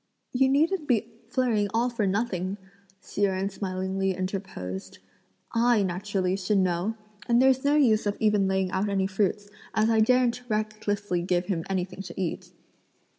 [0.33, 2.57] "You needn't be flurrying all for nothing,"
[3.03, 4.97] Hsi Jen smilingly interposed;
[5.53, 6.95] "I, naturally, should know;
[7.27, 11.45] and there's no use of even laying out any fruits, as I daren't recklessly give
[11.45, 12.51] him anything to eat."